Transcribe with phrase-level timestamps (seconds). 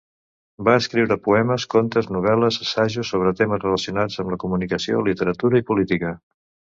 [0.67, 6.15] Va escriure poemes, contes, novel·les, assajos sobre temes relacionats amb la comunicació, literatura i política.